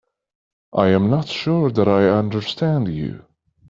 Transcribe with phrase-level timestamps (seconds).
[0.73, 3.23] I am not sure that I understand you.